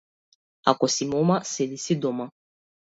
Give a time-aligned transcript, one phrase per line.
[0.71, 2.31] Ако си мома, седи си дома.